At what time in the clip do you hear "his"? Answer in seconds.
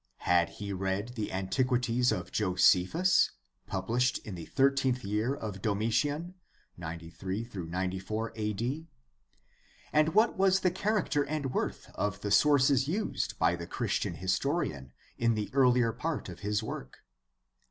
16.39-16.63